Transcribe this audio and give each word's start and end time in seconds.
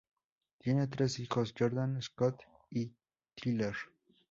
Tienen 0.57 0.89
Tres 0.89 1.19
hijos 1.19 1.53
Jordan, 1.55 2.01
Scott 2.01 2.41
y 2.71 2.91
Tyler. 3.35 3.75